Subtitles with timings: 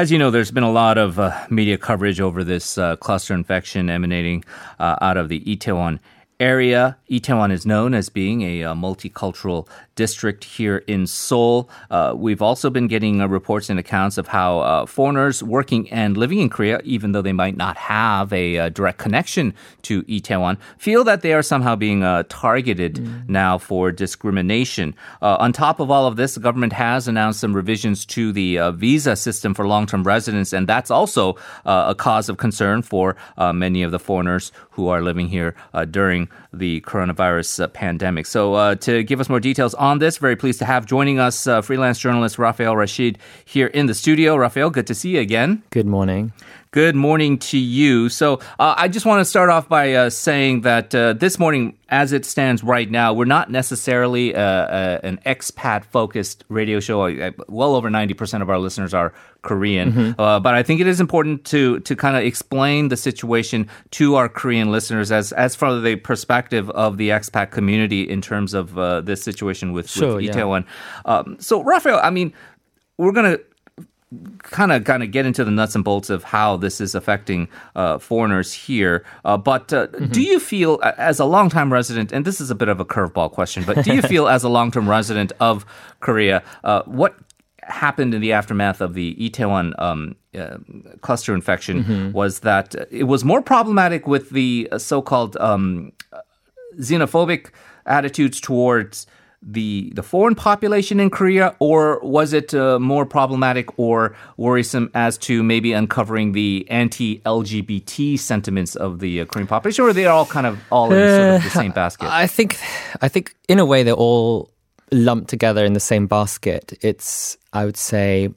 [0.00, 3.34] As you know, there's been a lot of uh, media coverage over this uh, cluster
[3.34, 4.46] infection emanating
[4.78, 5.98] uh, out of the Itaewon
[6.40, 6.96] area.
[7.10, 9.68] Itaewon is known as being a, a uh, multicultural
[10.00, 11.68] district here in Seoul.
[11.90, 16.16] Uh, we've also been getting uh, reports and accounts of how uh, foreigners working and
[16.16, 19.52] living in Korea, even though they might not have a, uh, direct connection
[19.82, 23.28] to Itaewon, feel that they are somehow being uh, targeted mm.
[23.28, 24.94] now for discrimination.
[25.20, 29.14] on top of all of this, the government has announced some revisions to the visa
[29.14, 31.36] system for long-term residents, and that's also
[31.66, 33.16] a cause of concern for
[33.52, 35.54] many of the foreigners who are living here
[35.90, 38.26] during the coronavirus uh, pandemic.
[38.26, 41.46] So, uh, to give us more details on this, very pleased to have joining us
[41.46, 44.36] uh, freelance journalist Raphael Rashid here in the studio.
[44.36, 45.62] Raphael, good to see you again.
[45.70, 46.32] Good morning.
[46.72, 48.08] Good morning to you.
[48.08, 51.76] So, uh, I just want to start off by uh, saying that uh, this morning,
[51.88, 57.32] as it stands right now, we're not necessarily uh, uh, an expat focused radio show.
[57.48, 59.92] Well over 90% of our listeners are Korean.
[59.92, 60.20] Mm-hmm.
[60.20, 64.14] Uh, but I think it is important to, to kind of explain the situation to
[64.14, 68.76] our Korean listeners as, as from the perspective of the expat community in terms of
[69.04, 70.64] this situation with, sure, with Itaewon.
[71.04, 71.16] Yeah.
[71.16, 72.32] Um, so, Raphael, I mean,
[72.96, 73.44] we're going to
[74.42, 77.48] kind of kind of get into the nuts and bolts of how this is affecting
[77.76, 79.04] uh, foreigners here.
[79.24, 80.06] Uh, but uh, mm-hmm.
[80.06, 83.30] do you feel, as a longtime resident, and this is a bit of a curveball
[83.30, 85.64] question, but do you feel, as a long-term resident of
[86.00, 87.16] Korea, uh, what
[87.62, 90.56] happened in the aftermath of the Itaewon um, uh,
[91.02, 92.12] cluster infection mm-hmm.
[92.12, 95.92] was that it was more problematic with the so-called um,
[96.78, 97.50] xenophobic
[97.86, 99.06] attitudes towards
[99.42, 105.16] the the foreign population in Korea, or was it uh, more problematic or worrisome as
[105.18, 110.26] to maybe uncovering the anti-LGBT sentiments of the uh, Korean population, or they're they all
[110.26, 112.08] kind of all in sort of the same basket?
[112.10, 112.58] I think,
[113.00, 114.50] I think in a way they're all
[114.92, 116.76] lumped together in the same basket.
[116.82, 118.28] It's I would say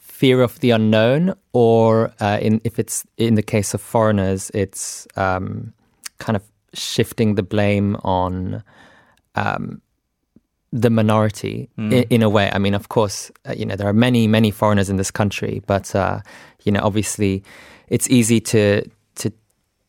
[0.00, 5.06] fear of the unknown, or uh, in if it's in the case of foreigners, it's
[5.16, 5.72] um,
[6.18, 6.42] kind of
[6.72, 8.64] shifting the blame on
[9.36, 9.80] um,
[10.74, 11.92] the minority mm.
[11.92, 12.50] in, in, a way.
[12.52, 15.62] I mean, of course, uh, you know there are many many foreigners in this country,
[15.66, 16.20] but uh,
[16.64, 17.44] you know obviously
[17.88, 18.82] it's easy to
[19.14, 19.32] to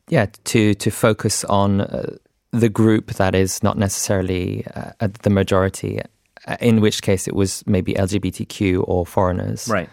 [0.10, 2.16] yeah to to focus on uh,
[2.52, 6.00] the group that is not necessarily uh, the majority.
[6.48, 9.90] Uh, in which case, it was maybe LGBTQ or foreigners, right?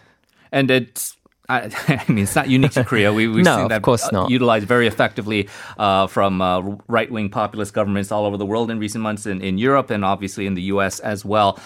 [0.52, 1.16] And it's
[1.48, 1.70] I,
[2.08, 3.12] I, mean, it's not unique to Korea.
[3.12, 4.30] We, have no, seen that of course not.
[4.30, 5.48] utilized very effectively
[5.78, 9.41] uh, from uh, right wing populist governments all over the world in recent months in,
[9.41, 11.58] in Europe and obviously in the US as well.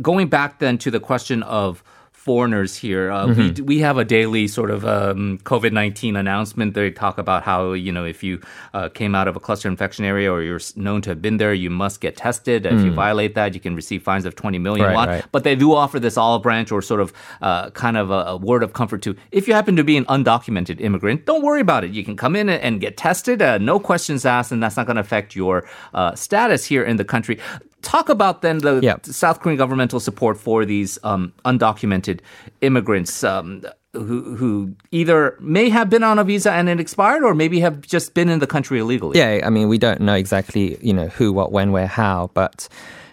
[0.00, 1.84] Going back then to the question of
[2.22, 3.10] foreigners here.
[3.10, 3.64] Uh, mm-hmm.
[3.64, 6.74] we, we have a daily sort of um, COVID 19 announcement.
[6.74, 8.40] They talk about how, you know, if you
[8.74, 11.52] uh, came out of a cluster infection area or you're known to have been there,
[11.52, 12.62] you must get tested.
[12.62, 12.78] Mm.
[12.78, 12.94] If you mm.
[12.94, 15.08] violate that, you can receive fines of 20 million right, won.
[15.08, 15.24] Right.
[15.32, 18.36] But they do offer this olive branch or sort of uh, kind of a, a,
[18.36, 21.82] word of comfort to if you happen to be an undocumented immigrant, don't worry about
[21.82, 21.90] it.
[21.90, 24.94] You can come in and get tested, uh, no questions asked, and that's not going
[24.94, 27.40] to affect your uh, status here in the country
[27.82, 28.96] talk about then the yeah.
[29.02, 32.20] South Korean governmental support for these um, undocumented
[32.60, 33.22] immigrants.
[33.24, 33.62] Um,
[33.94, 37.82] who, who either may have been on a visa and it expired or maybe have
[37.82, 39.18] just been in the country illegally.
[39.18, 42.68] Yeah, I mean, we don't know exactly, you know, who, what, when, where, how, but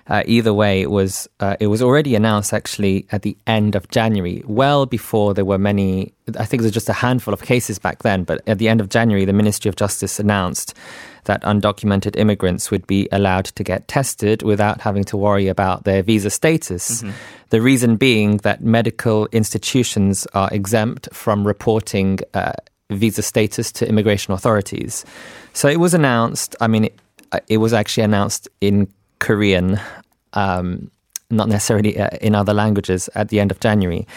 [0.09, 3.87] uh, either way, it was uh, it was already announced actually at the end of
[3.89, 6.13] January, well before there were many.
[6.39, 8.81] I think there was just a handful of cases back then, but at the end
[8.81, 10.73] of January, the Ministry of Justice announced
[11.29, 16.01] that undocumented immigrants would be allowed to get tested without having to worry about their
[16.01, 17.03] visa status.
[17.03, 17.11] Mm-hmm.
[17.51, 22.53] The reason being that medical institutions are exempt from reporting uh,
[22.89, 25.05] visa status to immigration authorities.
[25.53, 26.55] So it was announced.
[26.59, 26.99] I mean, it,
[27.31, 28.87] uh, it was actually announced in
[29.19, 29.79] Korean,
[30.33, 30.89] um,
[31.29, 34.07] not necessarily uh, in other languages, at the end of January.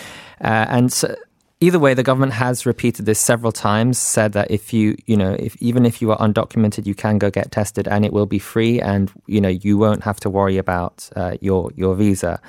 [0.41, 1.15] Uh, and so,
[1.63, 5.35] either way, the government has repeated this several times, said that if you, you know,
[5.39, 8.39] if even if you are undocumented, you can go get tested and it will be
[8.39, 12.41] free, and you know, you won't have to worry about uh, your your visa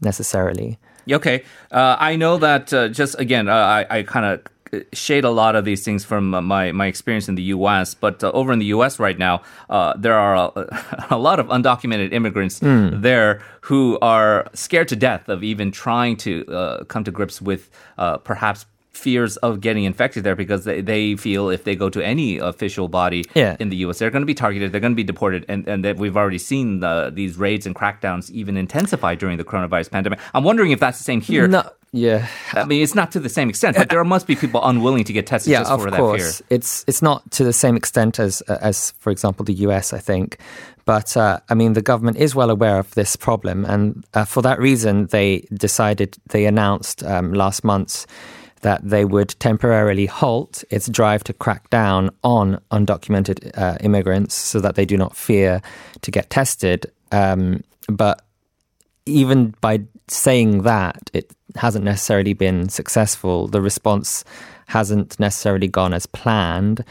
[0.00, 0.78] necessarily.
[1.10, 2.72] Okay, uh, I know that.
[2.72, 4.42] Uh, just again, uh, I, I kind of
[4.92, 7.94] shade a lot of these things from uh, my, my experience in the U.S.
[7.94, 8.98] But uh, over in the U.S.
[8.98, 13.00] right now, uh, there are a, a, lot of undocumented immigrants mm.
[13.00, 17.70] there who are scared to death of even trying to uh, come to grips with
[17.98, 18.66] uh, perhaps
[18.98, 22.88] fears of getting infected there because they, they feel if they go to any official
[22.88, 23.56] body Yeah.
[23.60, 25.84] in the U.S., they're going to be targeted, they're going to be deported, and, and
[25.84, 30.18] that we've already seen the, these raids and crackdowns even intensify during the coronavirus pandemic.
[30.34, 31.46] I'm wondering if that's the same here.
[31.48, 31.62] No,
[31.92, 35.04] yeah, I mean, it's not to the same extent, but there must be people unwilling
[35.04, 36.42] to get tested yeah, just of for that course.
[36.50, 40.38] It's it's not to the same extent as as for example the US, I think.
[40.84, 44.42] But uh, I mean, the government is well aware of this problem, and uh, for
[44.42, 48.06] that reason, they decided they announced um, last month
[48.60, 54.60] that they would temporarily halt its drive to crack down on undocumented uh, immigrants, so
[54.60, 55.60] that they do not fear
[56.02, 56.90] to get tested.
[57.12, 58.22] Um, but
[59.06, 63.48] even by saying that, it hasn't necessarily been successful.
[63.48, 64.24] The response
[64.66, 66.84] hasn't necessarily gone as planned.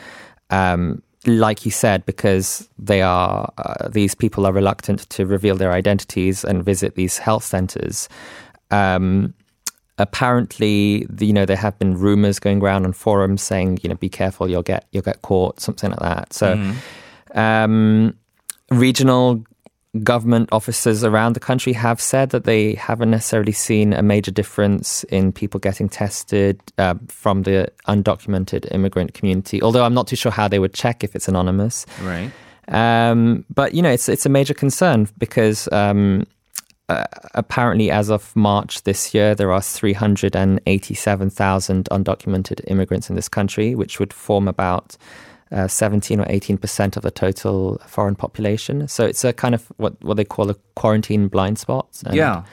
[0.49, 5.73] Um, like you said, because they are uh, these people are reluctant to reveal their
[5.73, 8.07] identities and visit these health centers.
[8.71, 9.33] Um,
[9.97, 14.09] apparently, you know, there have been rumors going around on forums saying, you know, be
[14.09, 16.33] careful, you'll get you'll get caught, something like that.
[16.33, 16.73] So,
[17.33, 18.15] um,
[18.69, 19.43] regional
[20.03, 25.03] government officers around the country have said that they haven't necessarily seen a major difference
[25.05, 29.61] in people getting tested uh, from the undocumented immigrant community.
[29.61, 31.85] Although I'm not too sure how they would check if it's anonymous.
[32.01, 32.31] Right.
[32.67, 36.25] Um, but you know, it's it's a major concern because um,
[36.89, 37.03] uh,
[37.33, 43.99] apparently, as of March this year, there are 387,000 undocumented immigrants in this country, which
[43.99, 44.97] would form about
[45.51, 48.87] uh, 17 or 18 percent of the total foreign population.
[48.87, 51.87] So it's a kind of what what they call a quarantine blind spot.
[52.05, 52.43] And, Yeah.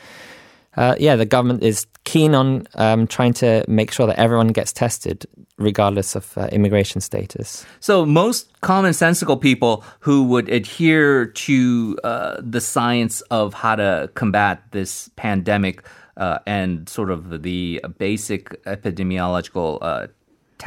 [0.77, 4.73] uh, yeah, the government is keen on um, trying to make sure that everyone gets
[4.73, 5.27] tested,
[5.59, 7.65] regardless of uh, immigration status.
[7.81, 14.63] So most commonsensical people who would adhere to uh, the science of how to combat
[14.73, 15.83] this pandemic
[16.17, 20.07] uh, and sort of the basic epidemiological uh,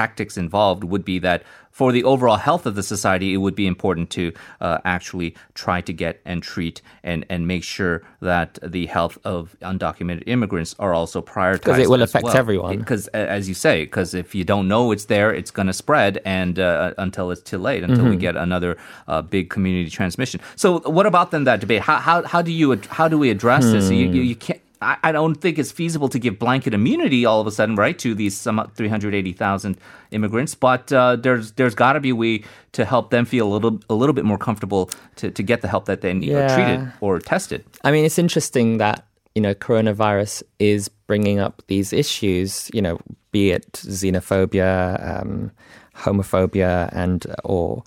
[0.02, 1.40] tactics involved would be that
[1.80, 4.24] for the overall health of the society, it would be important to
[4.62, 5.30] uh, actually
[5.64, 6.78] try to get and treat
[7.10, 7.96] and, and make sure
[8.32, 11.66] that the health of undocumented immigrants are also prioritized.
[11.70, 12.38] 'Cause it will as affect well.
[12.44, 12.78] everyone.
[12.80, 16.14] Because, as you say, because if you don't know it's there, it's going to spread,
[16.26, 18.28] and uh, until it's too late, until we Mm-hmm.
[18.28, 18.72] get another
[19.12, 20.40] uh, big community transmission.
[20.64, 20.68] So,
[20.98, 21.82] what about then that debate?
[21.90, 23.86] How how, how do you ad- how do we address this?
[23.92, 24.16] You, Hmm.
[24.18, 24.62] you, you can't.
[24.82, 27.98] I, I don't think it's feasible to give blanket immunity all of a sudden, right,
[28.00, 29.78] to these some 380,000
[30.12, 30.56] immigrants.
[30.56, 32.44] But uh, there's there's got to be a way
[32.74, 35.68] to help them feel a little a little bit more comfortable to, to get the
[35.68, 37.66] help that they need or treated or tested.
[37.84, 42.70] I mean, it's interesting that you know coronavirus is bringing up these issues.
[42.74, 43.00] You know,
[43.32, 45.52] be it xenophobia, um,
[45.96, 47.84] homophobia, and or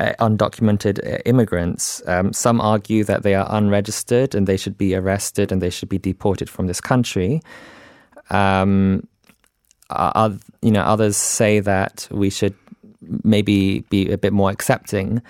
[0.00, 2.02] uh, undocumented uh, immigrants.
[2.06, 5.88] Um, some argue that they are unregistered and they should be arrested and they should
[5.88, 7.42] be deported from this country.
[8.30, 9.06] Um,
[10.62, 12.54] you know, others say that we should
[13.24, 15.20] maybe be a bit more accepting.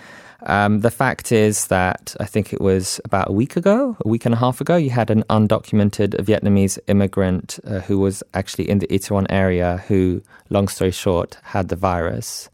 [0.45, 4.25] Um, the fact is that I think it was about a week ago, a week
[4.25, 8.79] and a half ago, you had an undocumented Vietnamese immigrant uh, who was actually in
[8.79, 12.49] the Itaewon area who, long story short, had the virus.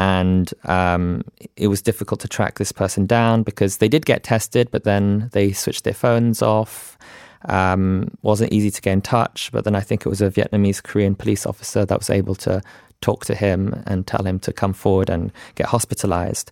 [0.00, 1.22] And um,
[1.56, 5.28] it was difficult to track this person down because they did get tested, but then
[5.34, 6.96] they switched their phones off.
[7.44, 10.82] Um, wasn't easy to get in touch, but then I think it was a Vietnamese
[10.82, 12.62] Korean police officer that was able to
[13.02, 16.50] talk to him and tell him to come forward and get hospitalized.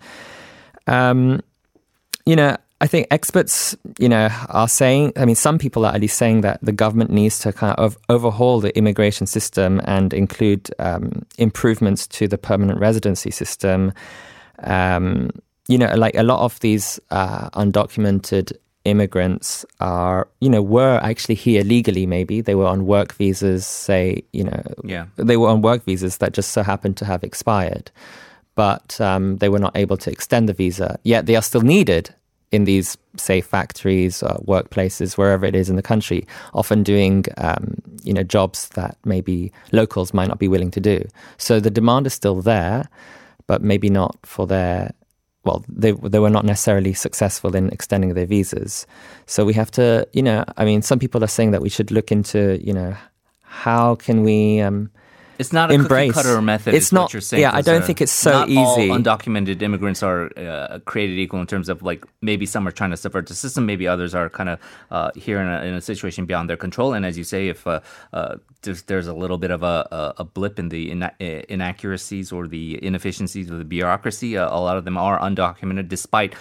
[0.86, 1.40] Um,
[2.26, 6.00] you know, I think experts, you know, are saying, I mean, some people are at
[6.00, 10.70] least saying that the government needs to kind of overhaul the immigration system and include
[10.78, 13.92] um, improvements to the permanent residency system.
[14.62, 15.30] Um,
[15.66, 18.52] you know, like a lot of these uh, undocumented
[18.84, 22.40] immigrants are, you know, were actually here legally, maybe.
[22.40, 25.06] They were on work visas, say, you know, Yeah.
[25.16, 27.90] they were on work visas that just so happened to have expired.
[28.54, 30.98] But um, they were not able to extend the visa.
[31.02, 32.14] Yet they are still needed
[32.50, 37.74] in these, say, factories or workplaces, wherever it is in the country, often doing, um,
[38.02, 41.04] you know, jobs that maybe locals might not be willing to do.
[41.36, 42.88] So the demand is still there,
[43.46, 44.92] but maybe not for their
[45.44, 48.86] well, they they were not necessarily successful in extending their visas.
[49.26, 51.90] So we have to, you know, I mean, some people are saying that we should
[51.90, 52.94] look into, you know,
[53.42, 54.90] how can we um,
[55.38, 56.12] It's not a Embrace.
[56.12, 56.74] cookie cutter method.
[56.74, 57.40] It's not- you're saying.
[57.42, 58.58] yeah, I don't think it's so not easy.
[58.90, 62.90] All undocumented immigrants are uh, created equal in terms of like maybe some are trying
[62.90, 64.58] to subvert the system, maybe others are kind of
[64.90, 66.92] uh, here in a, in a situation beyond their control.
[66.92, 67.80] And as you say, if uh,
[68.12, 72.32] uh, there's there's a little bit of a, a, blip in the ina- uh, inaccuracies
[72.32, 76.34] or the inefficiencies of the bureaucracy, uh, a lot of them are undocumented, despite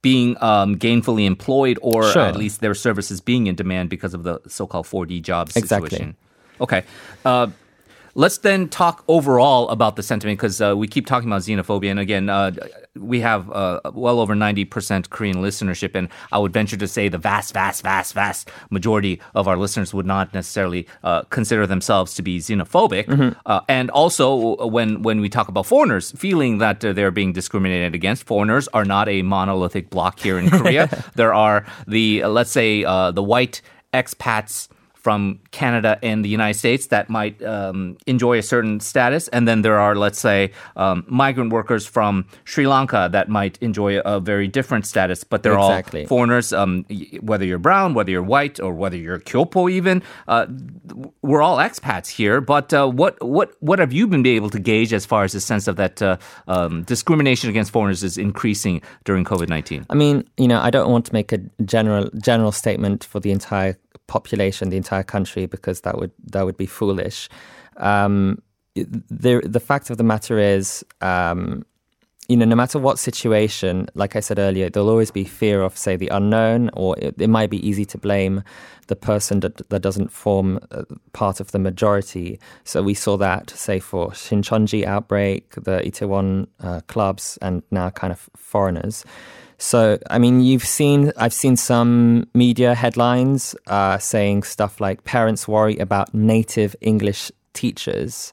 [0.00, 2.22] being um, gainfully employed or Sure.
[2.22, 5.90] at least their services being in demand because of the so-called 4D job Exactly.
[5.90, 6.16] situation.
[6.60, 6.84] Okay.
[8.08, 11.90] Uh, Let's then talk overall about the sentiment because uh, we keep talking about xenophobia.
[11.90, 12.52] And again, uh,
[12.94, 15.94] we have uh, well over 90% Korean listenership.
[15.94, 19.94] And I would venture to say the vast, vast, vast, vast majority of our listeners
[19.94, 23.06] would not necessarily uh, consider themselves to be xenophobic.
[23.06, 23.38] Mm-hmm.
[23.46, 27.94] Uh, and also, when, when we talk about foreigners, feeling that uh, they're being discriminated
[27.94, 30.88] against, foreigners are not a monolithic block here in Korea.
[31.14, 33.62] there are the, uh, let's say, uh, the white
[33.94, 34.68] expats
[35.08, 39.62] from Canada and the United States that might um, enjoy a certain status, and then
[39.62, 44.48] there are, let's say, um, migrant workers from Sri Lanka that might enjoy a very
[44.48, 45.24] different status.
[45.24, 46.02] But they're Exactly.
[46.02, 46.84] all foreigners, um,
[47.22, 50.02] whether you're brown, whether you're white, or whether you're Kyopo even.
[50.34, 50.44] Uh,
[51.22, 52.42] we're all expats here.
[52.42, 55.40] But uh, what what what have you been able to gauge as far as the
[55.40, 59.86] sense of that uh, um, discrimination against foreigners is increasing during COVID nineteen?
[59.88, 63.30] I mean, you know, I don't want to make a general general statement for the
[63.30, 67.28] entire population, the entire country, because that would that would be foolish.
[67.76, 68.42] Um,
[68.74, 71.64] the the fact of the matter is, um,
[72.28, 75.78] you know, no matter what situation, like I said earlier, there'll always be fear of,
[75.78, 78.42] say, the unknown, or it, it might be easy to blame
[78.88, 82.38] the person that, that doesn't form uh, part of the majority.
[82.64, 88.12] So we saw that, say, for Shincheonji outbreak, the Itaewon uh, clubs, and now kind
[88.12, 89.06] of foreigners.
[89.58, 95.48] So, I mean, you've seen, I've seen some media headlines uh, saying stuff like parents
[95.48, 98.32] worry about native English teachers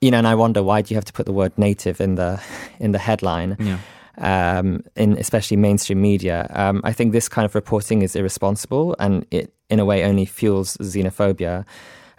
[0.00, 2.14] you know, and I wonder why do you have to put the word native in
[2.14, 2.40] the
[2.80, 3.56] in the headline?
[3.58, 3.78] Yeah.
[4.18, 9.24] Um, in especially mainstream media, um, I think this kind of reporting is irresponsible, and
[9.30, 11.64] it, in a way, only fuels xenophobia.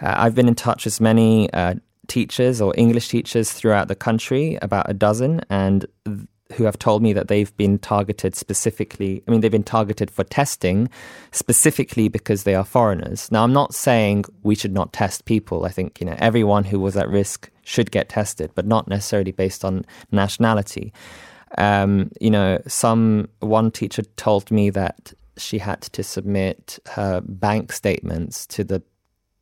[0.01, 1.75] Uh, I've been in touch with many uh,
[2.08, 5.86] teachers or English teachers throughout the country, about a dozen, and
[6.53, 9.24] who have told me that they've been targeted specifically.
[9.27, 10.89] I mean, they've been targeted for testing
[11.31, 13.31] specifically because they are foreigners.
[13.31, 15.65] Now, I'm not saying we should not test people.
[15.65, 19.31] I think, you know, everyone who was at risk should get tested, but not necessarily
[19.31, 20.93] based on nationality.
[21.58, 27.72] Um, you know, some one teacher told me that she had to submit her bank
[27.72, 28.81] statements to the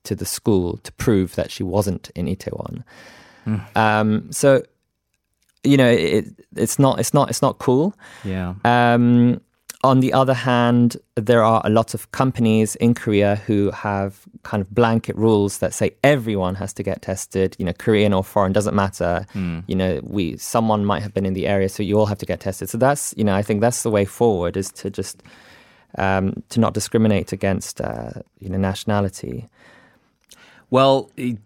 [0.04, 2.84] to the school to prove that she wasn't in Itaewon.
[3.76, 4.64] Um, so,
[5.64, 6.26] you know, it,
[6.56, 7.94] it's not it's not it's not cool.
[8.24, 8.54] Yeah.
[8.64, 9.42] Um,
[9.82, 14.12] on the other hand, there are a lot of companies in Korea who have
[14.44, 17.56] kind of blanket rules that say everyone has to get tested.
[17.58, 19.26] You know, Korean or foreign doesn't matter.
[19.68, 22.26] You know, we someone might have been in the area, so you all have to
[22.26, 22.70] get tested.
[22.70, 25.24] So that's you know, I think that's the way forward is to just
[25.98, 29.48] um, to not discriminate against uh, you know nationality.
[30.70, 31.38] Well, it-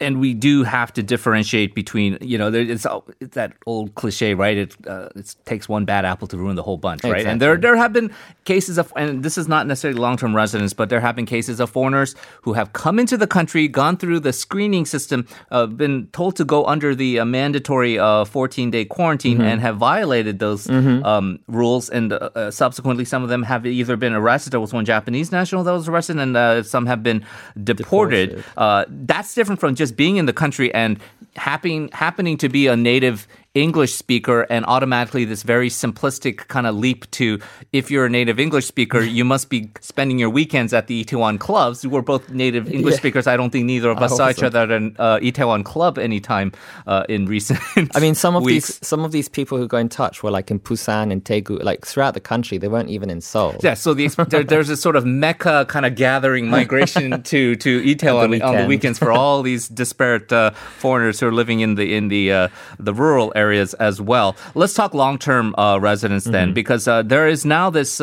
[0.00, 2.86] and we do have to differentiate between, you know, there, it's,
[3.20, 4.56] it's that old cliche, right?
[4.56, 7.24] It, uh, it takes one bad apple to ruin the whole bunch, right?
[7.26, 8.10] And there, there have been
[8.44, 11.70] cases of, and this is not necessarily long-term residents, but there have been cases of
[11.70, 16.34] foreigners who have come into the country, gone through the screening system, uh, been told
[16.36, 21.88] to go under the uh, mandatory uh, 14-day quarantine, and have violated those um, rules.
[21.90, 24.52] And uh, uh, subsequently, some of them have either been arrested.
[24.52, 27.24] There was one Japanese national that was arrested, and uh, some have been
[27.62, 28.30] deported.
[28.30, 28.44] Deported.
[28.56, 30.98] Uh, that's different from just being in the country and
[31.36, 36.74] happening happening to be a native English speaker and automatically this very simplistic kind of
[36.76, 37.38] leap to
[37.72, 41.40] if you're a native English speaker, you must be spending your weekends at the Itaewon
[41.40, 41.86] clubs.
[41.86, 42.98] We're both native English Yeah.
[42.98, 43.26] speakers.
[43.26, 45.98] I don't think neither of us saw hope each other at an uh, Itaewon club
[45.98, 46.52] anytime
[46.86, 47.58] uh, in recent.
[47.96, 48.78] I mean, some of weeks.
[48.78, 51.62] these some of these people who got in touch were like in Busan and Daegu,
[51.64, 52.58] like throughout the country.
[52.58, 53.56] They weren't even in Seoul.
[53.62, 57.82] Yeah, so the, there, there's a sort of mecca kind of gathering migration to to
[57.82, 61.94] Itaewon on the, weekends for all these disparate uh, foreigners who are living in the
[61.94, 62.48] in the uh,
[62.78, 64.28] the rural areas as well.
[64.54, 68.00] Let's talk long term uh, residents then, because uh, there is now this.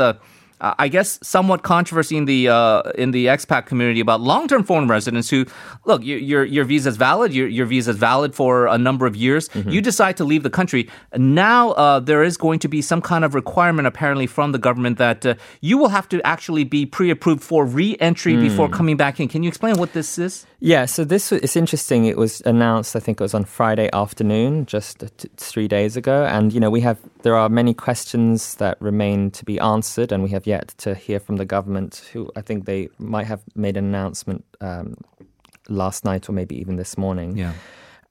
[0.64, 4.88] Uh, I guess somewhat controversy in the uh, in the expat community about long-term foreign
[4.88, 5.46] residents who
[5.84, 9.06] look your your, your visa is valid your your visa is valid for a number
[9.06, 9.50] of years.
[9.74, 10.90] You decide to leave the country.
[11.18, 14.98] Now uh, there is going to be some kind of requirement apparently from the government
[15.00, 19.28] that uh, you will have to actually be pre-approved for re-entry before coming back in.
[19.28, 20.46] Can you explain what this is?
[20.64, 22.06] Yeah, so this it's interesting.
[22.06, 26.24] It was announced, I think it was on Friday afternoon, just t- three days ago,
[26.24, 30.24] and you know we have there are many questions that remain to be answered, and
[30.24, 33.78] we have yet to hear from the government, who I think they might have made
[33.78, 34.96] an announcement um,
[35.70, 37.38] last night or maybe even this morning.
[37.38, 37.54] yeah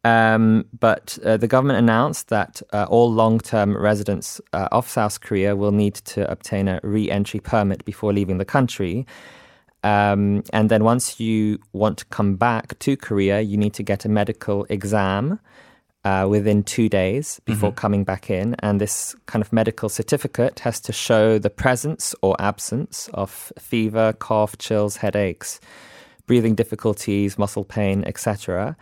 [0.04, 5.54] Um, but uh, the government announced that uh, all long-term residents uh, of South Korea
[5.54, 9.06] will need to obtain a re-entry permit before leaving the country.
[9.84, 14.04] Um, and then once you want to come back to Korea, you need to get
[14.04, 15.38] a medical exam
[16.04, 18.56] uh, within two days before coming back in.
[18.58, 24.12] And this kind of medical certificate has to show the presence or absence of fever,
[24.12, 25.60] cough, chills, headaches
[26.26, 28.76] breathing difficulties, muscle pain, etc.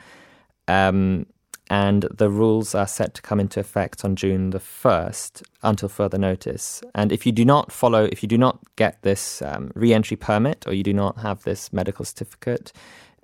[0.69, 1.27] Um,
[1.69, 6.19] and the rules are set to come into effect on June the 1st until further
[6.19, 6.83] notice.
[6.95, 10.17] And if you do not follow, if you do not get this um, re entry
[10.17, 12.73] permit or you do not have this medical certificate,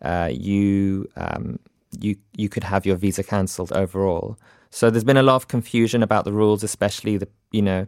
[0.03, 1.59] uh, you, um,
[2.01, 4.39] you, you could have your visa cancelled overall.
[4.71, 7.87] So there's been a lot of confusion about the rules, especially the, you know,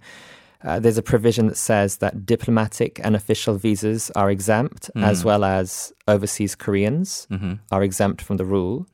[0.65, 5.05] uh, there's a provision that says that diplomatic and official visas are exempt, Mm.
[5.05, 7.53] as well as overseas Koreans Mm-hmm.
[7.71, 8.87] are exempt from the rule.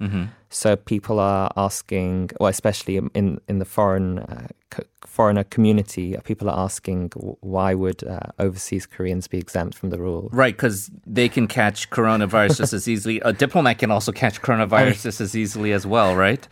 [0.51, 6.49] So people are asking, well, especially in in the foreign uh, co- foreigner community, people
[6.49, 10.29] are asking why would uh, overseas Koreans be exempt from the rule?
[10.33, 13.21] Right, because they can catch coronavirus just as easily.
[13.25, 16.47] A diplomat can also catch coronavirus just as easily as well, right?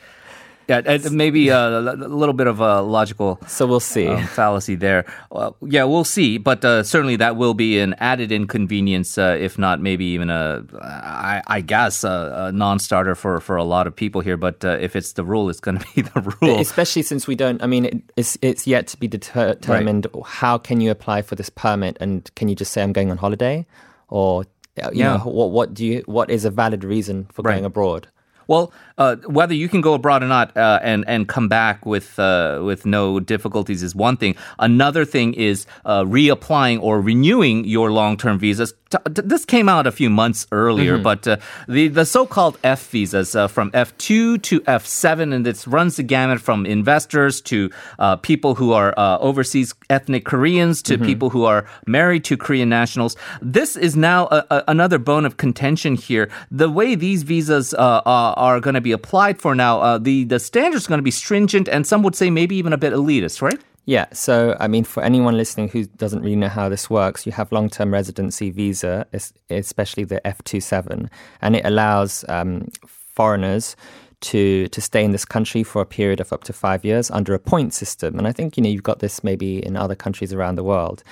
[0.81, 4.07] Yeah, maybe a, a little bit of a logical So we'll see.
[4.09, 5.05] um, fallacy there.
[5.31, 9.59] Uh, yeah, we'll see, but uh, certainly that will be an added inconvenience, uh, if
[9.59, 13.95] not maybe even a, I, I guess, a, a non-starter for, for a lot of
[13.95, 14.37] people here.
[14.37, 16.59] But uh, if it's the rule, it's going to be the rule.
[16.61, 20.59] Especially since we don't, I mean, it, it's, it's yet to be deter- determined how
[20.59, 23.67] can you apply for this permit and can you just say I'm going on holiday?
[24.09, 24.45] Or,
[24.83, 25.17] uh, you Yeah.
[25.17, 27.55] know, what, what do you, what is a valid reason for Right.
[27.55, 28.09] going abroad?
[28.53, 32.19] Well, uh, whether you can go abroad or not uh, and and come back with
[32.19, 34.37] uh, with no difficulties is one thing.
[34.59, 38.75] Another thing is uh, reapplying or renewing your long term visas.
[39.05, 41.37] This came out a few months earlier, but uh,
[41.69, 45.67] the the so called F visas uh, from F two to F seven, and this
[45.67, 50.99] runs the gamut from investors to uh, people who are uh, overseas ethnic Koreans to
[50.99, 53.17] people who are married to Korean nationals.
[53.41, 56.31] This is now a, a, another bone of contention here.
[56.51, 60.39] The way these visas uh, are, going to be applied for now, uh, the the
[60.39, 63.43] standards are going to be stringent, and some would say maybe even a bit elitist,
[63.43, 63.61] right?
[63.85, 67.33] Yeah, so I mean, for anyone listening who doesn't really know how this works, you
[67.33, 69.07] have long-term residency visa,
[69.51, 71.09] especially the F27,
[71.41, 73.75] and it allows um, foreigners
[74.21, 77.35] to to stay in this country for a period of up to five years under
[77.35, 78.19] a point system.
[78.19, 81.03] And I think you know you've got this maybe in other countries around the world.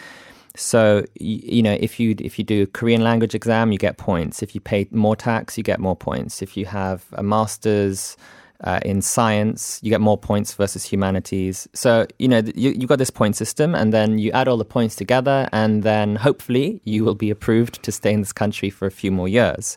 [0.56, 4.42] So you know if you if you do a Korean language exam, you get points.
[4.42, 6.40] If you pay more tax, you get more points.
[6.40, 8.16] If you have a master's
[8.64, 11.66] uh, in science, you get more points versus humanities.
[11.72, 14.64] So, you know, you, you've got this point system, and then you add all the
[14.64, 18.86] points together, and then hopefully you will be approved to stay in this country for
[18.86, 19.76] a few more years.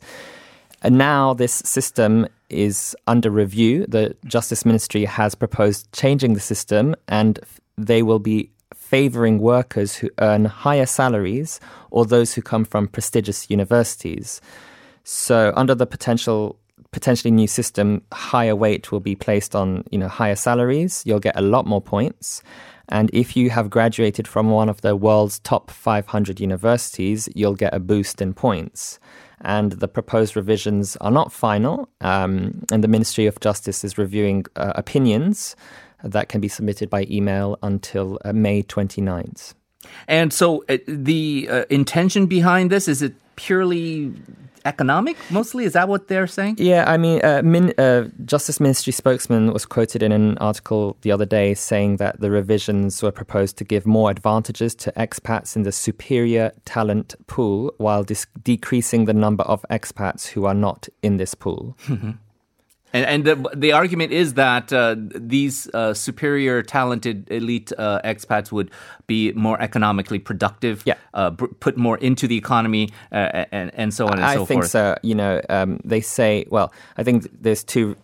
[0.81, 3.85] And now this system is under review.
[3.87, 7.39] The Justice Ministry has proposed changing the system, and
[7.77, 13.49] they will be favoring workers who earn higher salaries or those who come from prestigious
[13.49, 14.41] universities.
[15.05, 16.57] So, under the potential
[16.93, 21.03] potentially new system, higher weight will be placed on you know higher salaries.
[21.05, 22.41] You'll get a lot more points,
[22.89, 27.73] and if you have graduated from one of the world's top 500 universities, you'll get
[27.73, 28.99] a boost in points.
[29.41, 34.45] And the proposed revisions are not final, um, and the Ministry of Justice is reviewing
[34.55, 35.57] uh, opinions
[36.03, 39.53] that can be submitted by email until uh, May 29th.
[40.07, 44.13] And so uh, the uh, intention behind this is it purely
[44.65, 45.65] economic mostly?
[45.65, 46.55] Is that what they're saying?
[46.59, 51.11] Yeah, I mean, uh, Min, uh, Justice Ministry spokesman was quoted in an article the
[51.11, 55.63] other day saying that the revisions were proposed to give more advantages to expats in
[55.63, 61.17] the superior talent pool while dis- decreasing the number of expats who are not in
[61.17, 61.77] this pool.
[62.93, 68.51] And, and the, the argument is that uh, these uh, superior, talented, elite uh, expats
[68.51, 68.69] would
[69.07, 70.93] be more economically productive, Yeah.
[71.13, 74.45] uh, br- put more into the economy, uh, and, and so on and I so
[74.45, 74.49] forth.
[74.49, 74.95] I think so.
[75.01, 77.95] You know, um, they say, well, I think there's two.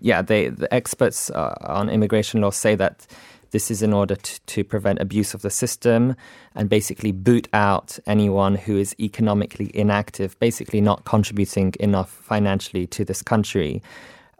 [0.00, 3.06] Yeah, they the experts uh, on immigration law say that
[3.50, 6.14] this is in order to, to prevent abuse of the system
[6.54, 13.04] and basically boot out anyone who is economically inactive, basically not contributing enough financially to
[13.04, 13.82] this country.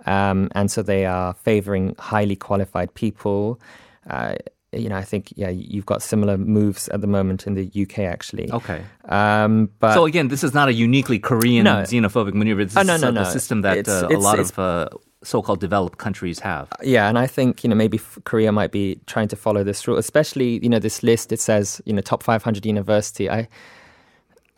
[0.06, 3.60] Um, and so they are favoring highly qualified people.
[4.08, 4.36] Uh,
[4.72, 7.98] you know, I think yeah, you've got similar moves at the moment in the UK
[8.00, 8.50] actually.
[8.52, 8.80] Okay.
[9.08, 11.82] Um, but So again, this is not a uniquely Korean No.
[11.82, 12.64] xenophobic maneuver.
[12.64, 13.24] This Oh, no, is no, a, no.
[13.24, 14.86] system that It's- uh, a lot of uh,
[15.22, 16.68] so-called developed countries have.
[16.83, 19.98] Yeah, and I think you know maybe Korea might be trying to follow this rule,
[19.98, 21.33] especially you know this list.
[21.33, 23.28] It says you know top 500 university.
[23.30, 23.48] I,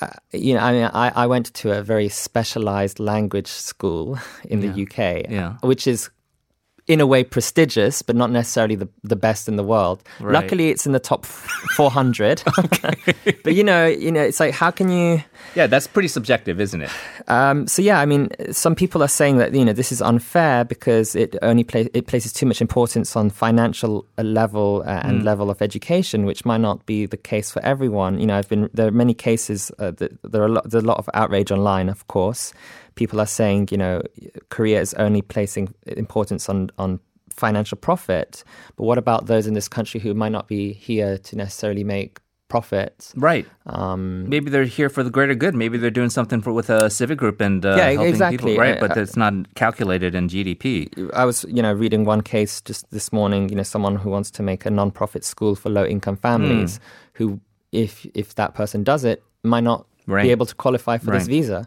[0.00, 4.60] uh, you know, I mean, I, I went to a very specialized language school in
[4.60, 5.56] the UK, Yeah.
[5.62, 6.10] which is
[6.92, 10.02] in a way prestigious, but not necessarily the, the best in the world.
[10.20, 10.32] Right.
[10.32, 12.42] Luckily, it's in the top 400.
[13.44, 15.22] but you know, you know, it's like how can you?
[15.54, 16.90] Yeah, that's pretty subjective, isn't it?
[17.28, 20.64] Um, so yeah, I mean, some people are saying that you know this is unfair
[20.64, 25.24] because it only play, it places too much importance on financial uh, level uh, and
[25.24, 28.18] level of education, which might not be the case for everyone.
[28.18, 29.70] You know, I've been there are many cases.
[29.78, 32.52] Uh, that, there are a lot, there's a lot of outrage online, of course.
[32.94, 34.02] People are saying you know
[34.48, 37.00] Korea is only placing importance on on
[37.30, 38.44] financial profit,
[38.76, 42.18] but what about those in this country who might not be here to necessarily make
[42.48, 43.10] profit?
[43.16, 43.46] Right.
[43.64, 45.54] Um, Maybe they're here for the greater good.
[45.54, 48.36] Maybe they're doing something for with a civic group and uh, Yeah, helping exactly.
[48.36, 48.76] people, right?
[48.76, 50.64] I- but it's not calculated in GDP.
[51.14, 53.48] I was, you know, reading one case just this morning.
[53.48, 56.82] You know, someone who wants to make a non-profit school for low-income families, Hmm.
[57.14, 57.40] who,
[57.72, 60.24] if if that person does it, might not Right.
[60.24, 61.66] be able to qualify for this visa.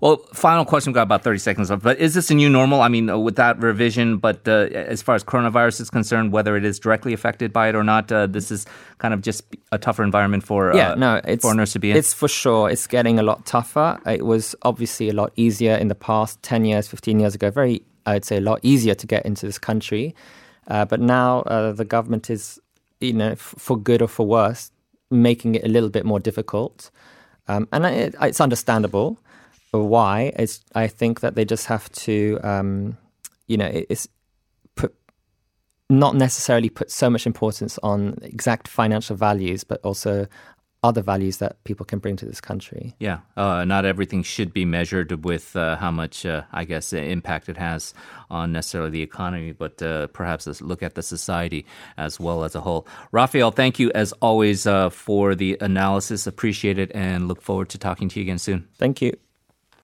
[0.00, 0.90] Well, final question.
[0.90, 1.82] We've got about 30 seconds left.
[1.82, 2.80] But is this a new normal?
[2.80, 6.56] I mean, uh, with that revision, but uh, as far as coronavirus is concerned, whether
[6.56, 8.66] it is directly affected by it or not, uh, this is
[8.98, 11.96] kind of just a tougher environment for Yeah, uh, no, it's foreigners to be in.
[11.96, 12.70] It's for sure.
[12.70, 13.98] It's getting a lot tougher.
[14.06, 17.50] It was obviously a lot easier in the past, ten years, fifteen years ago.
[17.50, 20.14] Very, I'd say, a lot easier to get into this country.
[20.68, 22.60] Uh, but now uh, the government is,
[23.00, 24.70] you know, f- for good or for worse,
[25.10, 26.90] making it a little bit more difficult.
[27.48, 29.18] Um, and it, it's understandable.
[29.72, 30.32] Why?
[30.36, 32.96] It's I think that they just have to, um,
[33.46, 34.08] you know, it's
[34.74, 34.94] put
[35.88, 40.26] not necessarily put so much importance on exact financial values, but also
[40.82, 42.94] other values that people can bring to this country.
[42.98, 46.96] Yeah, uh, not everything should be measured with uh, how much, uh, I guess, uh,
[46.96, 47.92] impact it has
[48.30, 51.66] on necessarily the economy, but uh, perhaps let's look at the society
[51.98, 52.86] as well as a whole.
[53.12, 56.26] Raphael, thank you as always uh, for the analysis.
[56.26, 58.66] Appreciate it and look forward to talking to you again soon.
[58.78, 59.16] Thank you.